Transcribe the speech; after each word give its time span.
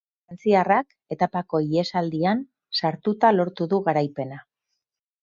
Frantziarrak 0.29 0.95
etapako 1.17 1.61
ihesaldian 1.67 2.43
sartuta 2.83 3.35
lortu 3.39 3.71
du 3.75 3.85
garaipena. 3.91 4.45